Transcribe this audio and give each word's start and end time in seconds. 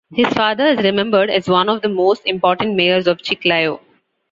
His 0.11 0.25
father 0.29 0.65
is 0.65 0.83
remembered 0.83 1.29
as 1.29 1.47
one 1.47 1.69
of 1.69 1.83
the 1.83 1.87
most 1.87 2.23
important 2.25 2.73
mayors 2.73 3.05
of 3.05 3.19
Chiclayo. 3.21 3.81